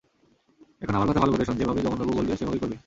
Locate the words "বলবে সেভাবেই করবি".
2.17-2.77